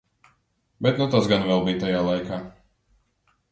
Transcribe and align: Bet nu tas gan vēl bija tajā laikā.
Bet 0.85 0.97
nu 1.01 1.07
tas 1.17 1.29
gan 1.33 1.45
vēl 1.51 1.63
bija 1.69 1.81
tajā 1.85 2.01
laikā. 2.11 2.43